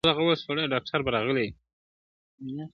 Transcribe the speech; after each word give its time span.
•د 0.03 0.03
پښتونستان 0.07 0.99
د 1.05 1.07
ورځي- 1.07 1.47